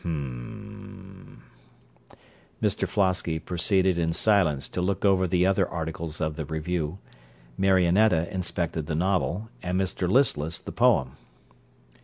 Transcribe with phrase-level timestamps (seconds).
[0.01, 2.17] Hm m m.
[2.67, 6.97] (_Mr Flosky proceeded in silence to look over the other articles of the review;
[7.55, 11.17] Marionetta inspected the novel, and Mr Listless the poem.